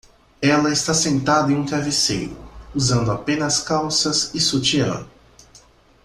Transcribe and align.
Ela 0.41 0.71
está 0.71 0.95
sentada 0.95 1.51
em 1.51 1.55
um 1.55 1.63
travesseiro, 1.63 2.35
usando 2.73 3.11
apenas 3.11 3.59
calças 3.61 4.33
e 4.33 4.39
sutiã. 4.39 5.05